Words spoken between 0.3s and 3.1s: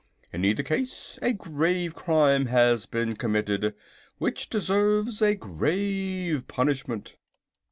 In either case a grave crime has